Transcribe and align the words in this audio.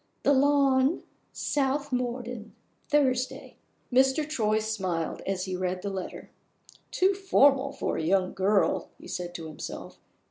The 0.23 0.33
Lawn, 0.33 1.03
South 1.31 1.91
Morden. 1.91 2.55
Thursday." 2.89 3.57
Mr. 3.93 4.27
Troy 4.27 4.57
smiled 4.57 5.21
as 5.27 5.45
he 5.45 5.55
read 5.55 5.83
the 5.83 5.91
letter. 5.91 6.31
"Too 6.89 7.13
formal 7.13 7.71
for 7.71 7.97
a 7.97 8.03
young 8.03 8.33
girl!" 8.33 8.89
he 8.97 9.07
said 9.07 9.35
to 9.35 9.45
himself. 9.45 9.99